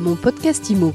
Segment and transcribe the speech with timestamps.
[0.00, 0.94] Mon podcast IMO.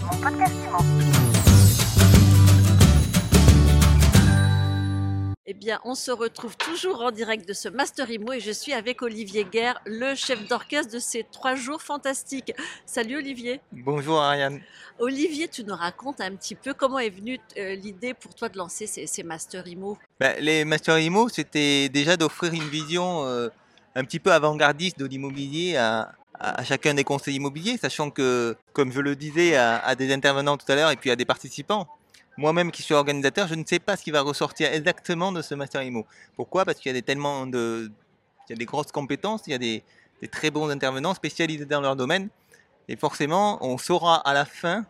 [5.46, 8.74] Eh bien, on se retrouve toujours en direct de ce Master IMO et je suis
[8.74, 12.52] avec Olivier Guerre, le chef d'orchestre de ces trois jours fantastiques.
[12.88, 13.62] Salut Olivier.
[13.72, 14.60] Bonjour Ariane.
[14.98, 18.58] Olivier, tu nous racontes un petit peu comment est venue euh, l'idée pour toi de
[18.58, 20.00] lancer ces, ces Master IMO?
[20.20, 23.50] Ben, les Master IMO, c'était déjà d'offrir une vision euh,
[23.94, 28.92] un petit peu avant-gardiste de l'immobilier à, à- chacun des conseils immobiliers, sachant que, comme
[28.92, 31.88] je le disais à, des intervenants tout à l'heure et puis à des participants,
[32.38, 35.56] moi-même qui suis organisateur, je ne sais pas ce qui va ressortir exactement de ce
[35.56, 36.06] Master IMO.
[36.36, 36.66] Pourquoi?
[36.66, 37.90] Parce qu'il y a des, tellement de,
[38.48, 39.84] il y a des grosses compétences, il y a des,
[40.22, 42.30] des très bons intervenants spécialisés dans leur domaine,
[42.88, 44.86] et forcément, on saura à la fin,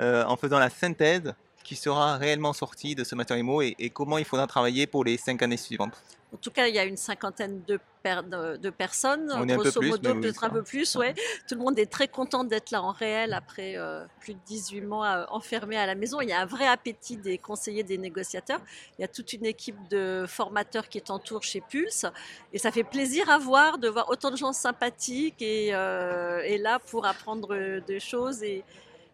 [0.00, 3.90] euh, en faisant la synthèse, qui sera réellement sorti de ce Master IMO et, et
[3.90, 5.94] comment il faudra travailler pour les cinq années suivantes.
[6.32, 9.52] En tout cas, il y a une cinquantaine de, per- de- de personnes, On est
[9.52, 10.96] un peu grosso plus, modo, oui, peut-être un peu plus.
[10.96, 11.14] Ouais.
[11.48, 14.80] Tout le monde est très content d'être là en réel après euh, plus de 18
[14.80, 16.20] mois euh, enfermés à la maison.
[16.20, 18.60] Il y a un vrai appétit des conseillers, des négociateurs.
[18.98, 22.04] Il y a toute une équipe de formateurs qui est en tour chez Pulse.
[22.52, 26.58] Et ça fait plaisir à voir, de voir autant de gens sympathiques et, euh, et
[26.58, 28.64] là pour apprendre des choses et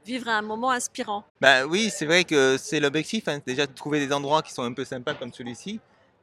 [0.05, 1.25] vivre un moment inspirant.
[1.41, 4.63] Bah oui, c'est vrai que c'est l'objectif, hein, déjà de trouver des endroits qui sont
[4.63, 5.81] un peu sympas comme celui-ci,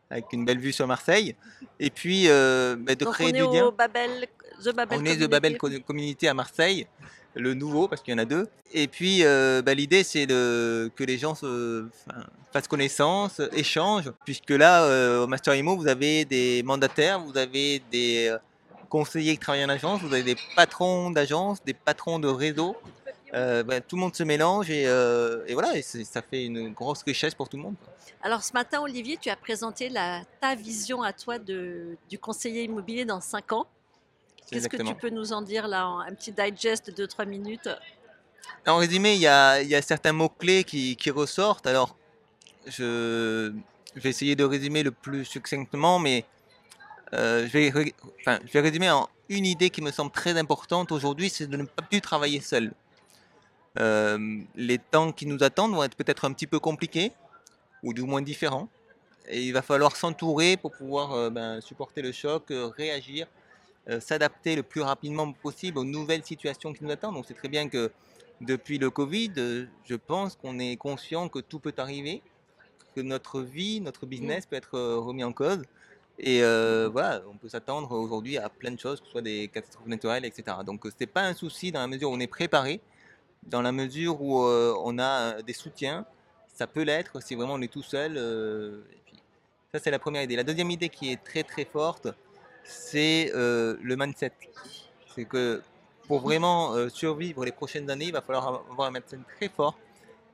[0.10, 1.36] avec une belle vue sur Marseille,
[1.80, 3.66] et puis euh, bah, de Donc créer on est du lien.
[3.66, 4.28] au Babel,
[4.64, 5.28] The Babel On est de Community.
[5.28, 6.88] Babel Co- Community à Marseille,
[7.36, 8.48] le nouveau parce qu'il y en a deux.
[8.74, 11.86] Et puis euh, bah, l'idée c'est de, que les gens se,
[12.52, 17.82] fassent connaissance, échangent, puisque là euh, au Master Imo vous avez des mandataires, vous avez
[17.92, 18.36] des
[18.90, 22.76] conseillers qui travaillent en agence, vous avez des patrons d'agence, des patrons de réseau.
[23.34, 26.70] Euh, bah, tout le monde se mélange et, euh, et voilà, et ça fait une
[26.70, 27.76] grosse richesse pour tout le monde.
[27.84, 27.94] quoi.
[28.22, 32.64] Alors ce matin, Olivier, tu as présenté la, ta vision à toi de, du conseiller
[32.64, 33.68] immobilier dans 5 ans.
[34.50, 37.70] Qu'est-ce que tu peux nous en dire là, un petit digest de 2-3 minutes?
[38.66, 41.68] En résumé, il y a, il y a certains mots-clés qui, qui ressortent.
[41.68, 41.98] Alors,
[42.66, 43.52] je,
[43.96, 46.24] je vais essayer de résumer le plus succinctement, mais
[47.14, 50.38] euh, je, vais, ré- enfin, je vais résumer en une idée qui me semble très
[50.38, 52.72] importante aujourd'hui, c'est de ne pas plus travailler seul.
[53.80, 57.12] Euh, les temps qui nous attendent vont être peut-être un petit peu compliqués,
[57.84, 58.70] ou du moins différents.
[59.30, 63.28] Et il va falloir s'entourer pour pouvoir euh, ben, supporter le choc, euh, réagir,
[64.02, 67.16] s'adapter le plus rapidement possible aux nouvelles situations qui nous attendent.
[67.16, 67.90] Donc c'est très bien que
[68.42, 69.32] depuis le Covid,
[69.86, 72.22] je pense qu'on est conscient que tout peut arriver,
[72.98, 75.62] que notre vie, notre business peut être remis en cause.
[76.20, 79.50] Et euh, voilà, on peut s'attendre aujourd'hui à plein de choses, que ce soit des
[79.50, 80.58] catastrophes naturelles, etc.
[80.66, 82.82] Donc ce n'est pas un souci dans la mesure où on est préparé,
[83.48, 85.04] dans la mesure où euh, on a
[85.38, 86.06] euh, des soutiens.
[86.54, 88.18] Ça peut l'être si vraiment on est tout seul.
[88.18, 88.82] euh,
[89.72, 90.36] ça, c'est la première idée.
[90.36, 92.08] La deuxième idée qui est très très forte,
[92.64, 94.32] c'est le mindset.
[95.14, 95.62] C'est que
[96.08, 99.78] pour vraiment survivre les prochaines années, il va falloir avoir un mindset très fort,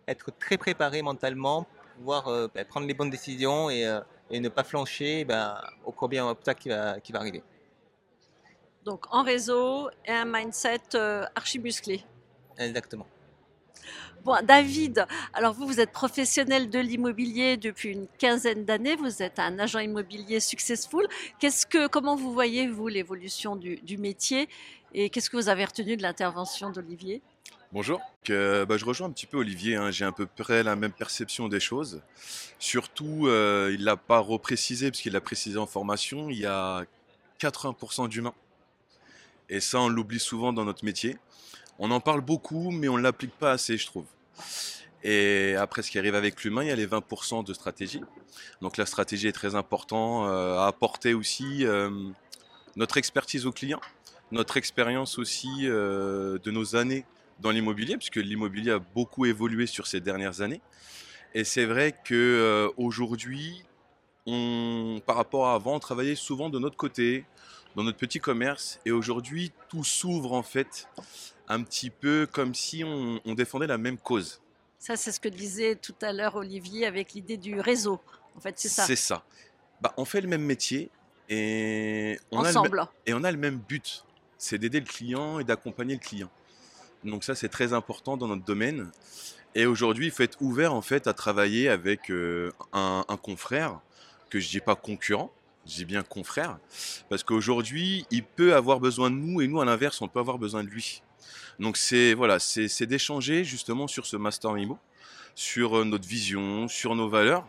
[0.08, 1.66] être très préparé mentalement,
[1.98, 3.88] pouvoir ben, prendre les bonnes décisions et,
[4.32, 7.42] ne pas flancher ben, au premier obstacle qui va, qui va arriver.
[8.86, 10.96] Donc en réseau et un mindset
[11.36, 12.06] archi musclé.
[12.58, 13.08] Exactement.
[14.24, 19.38] Bon, David, alors vous, vous êtes professionnel de l'immobilier depuis une quinzaine d'années, vous êtes
[19.38, 21.06] un agent immobilier successful.
[21.40, 24.48] Qu'est-ce que, comment vous voyez, vous, l'évolution du, du métier
[24.94, 27.22] et qu'est-ce que vous avez retenu de l'intervention d'Olivier?
[27.74, 28.00] Bonjour.
[28.24, 30.92] Que, bah, je rejoins un petit peu Olivier, hein, j'ai à peu près la même
[30.92, 32.02] perception des choses.
[32.60, 36.86] Surtout, euh, il l'a pas reprécisé, parce qu'il l'a précisé en formation, il y a
[37.40, 38.36] 80% d'humains.
[39.50, 41.18] Et ça, on l'oublie souvent dans notre métier.
[41.80, 44.06] On en parle beaucoup, mais on ne l'applique pas assez, je trouve.
[45.04, 48.02] Et après, ce qui arrive avec l'humain, il y a les 20% de stratégie.
[48.62, 51.90] Donc la stratégie est très importante euh, à apporter aussi euh,
[52.78, 53.82] notre expertise aux clients,
[54.32, 57.06] notre expérience aussi euh, de nos années
[57.42, 60.62] dans l'immobilier, puisque l'immobilier a beaucoup évolué sur ces dernières années.
[61.34, 63.66] Et c'est vrai que aujourd'hui,
[65.06, 67.26] par rapport à avant, on travaillait souvent de notre côté,
[67.76, 70.88] dans notre petit commerce, et aujourd'hui, tout s'ouvre en fait
[71.54, 74.42] un petit peu comme si on, on défendait la même cause.
[74.80, 78.02] Ça, c'est ce que disait tout à l'heure Olivier avec l'idée du réseau.
[78.36, 78.84] En fait, c'est ça.
[78.86, 79.24] C'est ça.
[79.82, 80.90] Bah, on fait le même métier
[81.30, 84.04] et on, a le, et on a le même but,
[84.38, 86.30] c'est d'aider le client et d'accompagner le client.
[87.04, 88.92] Donc ça, c'est très important dans notre domaine.
[89.56, 93.80] Et aujourd'hui, il faut être ouvert en fait à travailler avec euh, un, un confrère,
[94.30, 95.32] que je dis pas concurrent,
[95.66, 96.58] je dis bien confrère,
[97.10, 100.38] parce qu'aujourd'hui, il peut avoir besoin de nous et nous, à l'inverse, on peut avoir
[100.38, 101.04] besoin de lui.
[101.60, 104.80] Donc c'est voilà, c'est d'échanger justement sur ce master Mimo,
[105.36, 107.48] sur euh, notre vision, sur nos valeurs.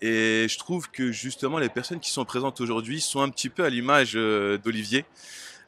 [0.00, 3.64] Et je trouve que justement les personnes qui sont présentes aujourd'hui sont un petit peu
[3.64, 5.04] à l'image euh, d'Olivier.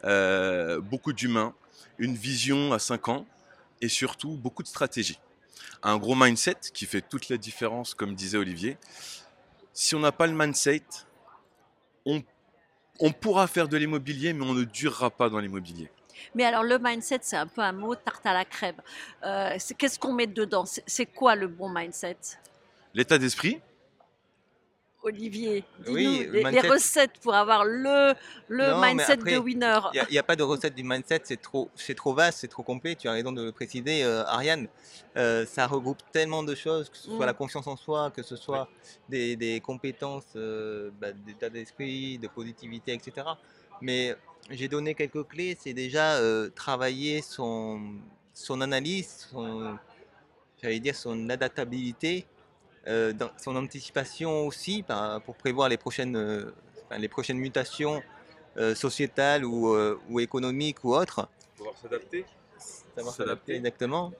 [0.05, 1.53] Euh, beaucoup d'humains,
[1.99, 3.27] une vision à 5 ans,
[3.83, 5.19] et surtout beaucoup de stratégie.
[5.83, 8.79] Un gros mindset qui fait toute la différence, comme disait Olivier.
[9.73, 10.83] Si on n'a pas le mindset,
[12.06, 15.91] on pourra faire de l'immobilier, mais on ne durera pas dans l'immobilier.
[16.34, 18.81] Mais alors le mindset, c'est un peu un mot tarte à la crème.
[19.25, 20.64] Euh, Qu'est-ce qu'on met dedans?
[20.87, 22.17] C'est quoi le bon mindset?
[22.94, 23.61] L'état d'esprit,
[25.02, 28.14] Olivier, dis-nous Oui, les, recettes pour avoir le,
[28.49, 29.78] le Non, mindset après, de winner.
[29.94, 32.62] Il n'y a, pas de recette du mindset, c'est trop, c'est trop vaste, c'est trop
[32.62, 32.94] complet.
[32.96, 34.69] Tu as raison de le préciser, euh, Ariane.
[35.16, 37.28] Euh, ça regroupe tellement de choses, que ce soit Mm.
[37.28, 38.69] la confiance en soi, que ce soit
[39.08, 43.26] des, des compétences euh, bah, d'état d'esprit, de positivité, etc.
[43.81, 44.14] Mais
[44.48, 45.56] j'ai donné quelques clés.
[45.60, 47.81] C'est déjà euh, travailler son,
[48.32, 49.76] son analyse, son,
[50.62, 52.26] j'allais dire son adaptabilité,
[52.87, 56.52] euh, dans- son anticipation aussi par- pour prévoir les prochaines, euh,
[56.98, 58.02] les prochaines mutations
[58.75, 59.75] sociétales ou,
[60.10, 61.28] ou économiques ou autres.
[61.56, 62.26] pouvoir s'adapter.
[62.94, 63.54] Savoir S'adapter.
[63.54, 64.12] exactement.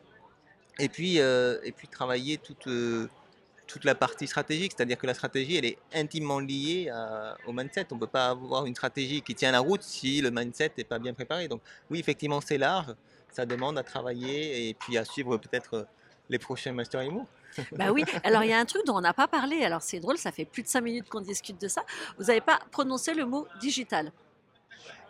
[0.79, 2.69] Et puis, et puis travailler toute,
[3.71, 7.87] toute la partie stratégique, c'est-à-dire que la stratégie, elle est intimement liée à- au mindset.
[7.93, 10.85] On ne peut pas avoir une stratégie qui tient la route si le mindset n'est
[10.85, 11.47] pas bien préparé.
[11.47, 12.95] Donc oui, effectivement, c'est large.
[13.31, 15.85] Ça demande à travailler et puis à suivre peut-être euh,
[16.29, 17.27] les prochains Master IMO.
[17.73, 19.99] Bah oui, alors il y a un truc dont on n'a pas parlé, alors c'est
[19.99, 21.83] drôle, ça fait plus de cinq minutes qu'on discute de ça.
[22.19, 24.13] Vous n'avez pas prononcé le mot digital?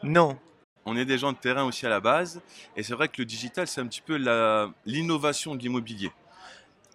[0.02, 0.38] Non,
[0.86, 2.40] On est des gens de terrain aussi à la base,
[2.74, 4.16] et c'est vrai que le digital, c'est un petit peu
[4.86, 6.10] l'innovation de l'immobilier.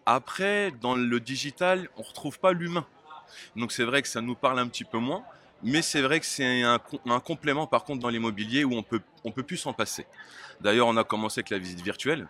[0.05, 2.85] Après, dans le digital, on ne retrouve pas l'humain.
[3.55, 5.23] Donc c'est vrai que ça nous parle un petit peu moins,
[5.63, 8.83] mais c'est vrai que c'est un, com- un complément par contre dans l'immobilier où on
[8.83, 10.05] peut, on peut plus s'en passer.
[10.61, 12.27] D'ailleurs, on a commencé avec la visite virtuelle,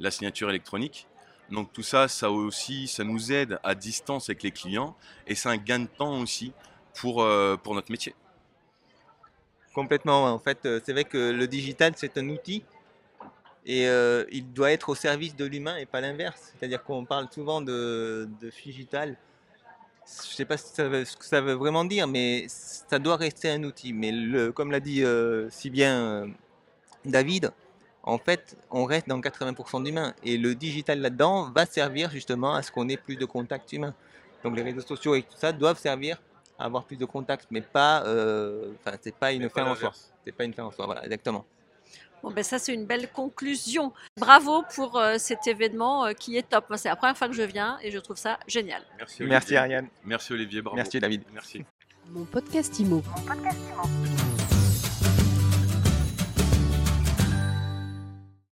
[0.00, 1.06] la signature électronique.
[1.50, 4.96] Donc tout ça, ça aussi, ça nous aide à distance avec les clients,
[5.26, 6.52] et c'est un gain de temps aussi
[6.94, 8.14] pour, euh, pour notre métier.
[9.74, 10.24] Complètement.
[10.32, 12.64] En fait, euh, c'est vrai que le digital, c'est un outil
[13.66, 16.52] et euh, il doit être au service de l'humain et pas l'inverse.
[16.58, 19.16] C'est-à-dire qu'on parle souvent de, de digital.
[20.06, 23.00] Je ne sais pas si ça veut- ce que ça veut vraiment dire, mais ça
[23.00, 23.92] doit rester un outil.
[23.92, 26.26] Mais le, comme l'a dit euh, si bien euh,
[27.04, 27.50] David,
[28.04, 30.14] en fait, on reste dans 80% d'humain.
[30.22, 33.94] Et le digital là-dedans va servir justement à ce qu'on ait plus de contacts humains.
[34.44, 36.22] Donc les réseaux sociaux et tout ça doivent servir
[36.56, 38.02] à avoir plus de contacts, mais pas,
[38.80, 39.92] enfin, c'est pas une fin en soi.
[40.24, 41.44] C'est pas une fin en soi, voilà, exactement.
[42.22, 43.92] Bon, ben ça, c'est une belle conclusion.
[44.18, 46.68] Bravo pour euh, cet événement euh, qui est top.
[46.68, 48.82] Moi, c'est la première fois que je viens et je trouve ça génial.
[49.20, 49.56] Merci.
[49.56, 49.88] Ariane.
[50.04, 50.76] Merci Olivier, bravo.
[50.76, 51.22] Merci David.
[51.32, 51.64] Merci.
[52.10, 53.02] Mon podcast IMO.
[53.16, 54.25] Mon podcast Imo.